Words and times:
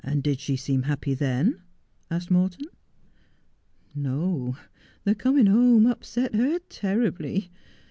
Did 0.19 0.39
she 0.39 0.55
seem 0.55 0.81
happy 0.81 1.13
then?' 1.13 1.61
asked 2.09 2.31
Morton.' 2.31 2.65
No, 3.95 4.57
the 5.03 5.13
coming 5.13 5.45
home 5.45 5.85
upset 5.85 6.33
her 6.33 6.57
terribly. 6.69 7.51